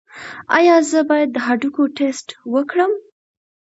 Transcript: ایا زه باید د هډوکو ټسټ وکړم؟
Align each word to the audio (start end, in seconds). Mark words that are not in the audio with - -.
ایا 0.57 0.75
زه 0.91 0.99
باید 1.09 1.29
د 1.33 1.37
هډوکو 1.45 1.83
ټسټ 1.97 2.27
وکړم؟ 2.53 2.91